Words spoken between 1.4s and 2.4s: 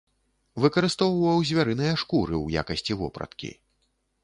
звярыныя шкуры